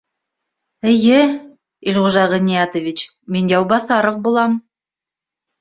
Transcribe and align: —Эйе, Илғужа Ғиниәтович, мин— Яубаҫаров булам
—Эйе, 0.91 1.19
Илғужа 1.91 2.23
Ғиниәтович, 2.33 3.05
мин— 3.37 3.53
Яубаҫаров 3.57 4.21
булам 4.27 4.61